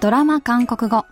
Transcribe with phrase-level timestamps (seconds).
[0.00, 1.04] ドラマ韓国語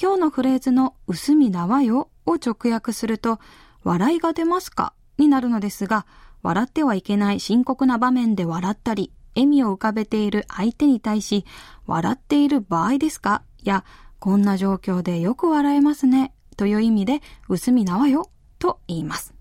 [0.00, 3.38] 今日のフレーズの薄みなわよを直訳すると、
[3.83, 4.93] 笑いが出ますか？
[5.17, 6.05] になるのですが、
[6.41, 11.45] 笑ってはいけない深刻な場面で笑ったり、笑みを浮かべている相手に対し、
[11.85, 13.43] 笑っている場合ですか？
[13.63, 13.83] や、
[14.19, 19.33] こんな状況でよく笑えますね、という意味で、薄みなわよ、と言います。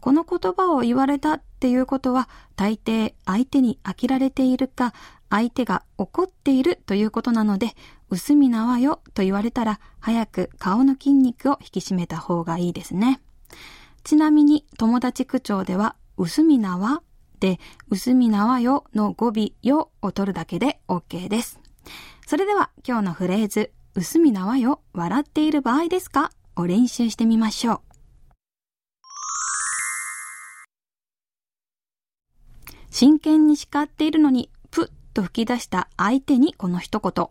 [0.00, 4.94] この言葉を言われたっていうことは、大抵相手に飽きられているか、
[5.30, 7.74] 相手が怒っているということなので、
[8.08, 13.20] 薄みなわよと言われたら、早く顔の筋肉を引き締めた方がいいですね。
[14.04, 17.02] ちなみに、友達口調では、薄みなわ
[17.40, 21.60] で、薄みなわよの語尾よを取るだけで OK です。
[22.26, 26.30] それでは、今日のフレーズ、薄みなわよ、笑っている場合ですか？
[26.56, 27.80] を練習してみましょう。
[32.90, 37.28] 真剣に叱っているのにと吹き出した相手にこの一言。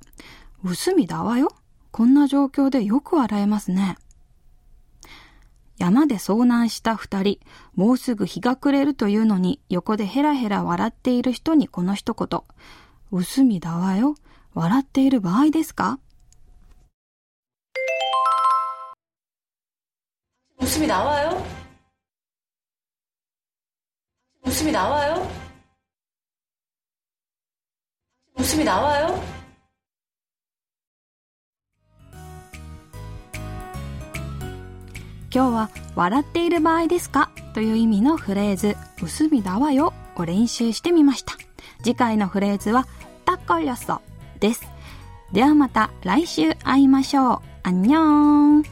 [0.64, 1.50] 薄みだわよ。
[1.92, 3.98] こんな状況でよく笑えますね。
[5.86, 7.40] 山で遭難した二人、
[7.76, 12.42] もうすぐ日が暮れるというのに、横でヘラヘラ笑っている人にこの一言。
[13.12, 14.16] 薄みだわよ。
[14.56, 16.00] 笑っている場合ですか
[20.60, 21.38] 薄みだわよ。
[24.44, 25.28] 薄みだわよ。
[28.36, 29.35] 薄みだわよ。
[35.36, 37.30] 今日は笑っている場合ですか？
[37.54, 41.34] という意味のフレーズ、薄みだわよを練習してみました。
[41.84, 42.88] 次回のフレーズは、
[43.26, 44.00] たっこよそ
[44.40, 44.66] です。
[45.34, 47.40] ではまた来週会いましょう。
[47.64, 48.64] あんにょーん。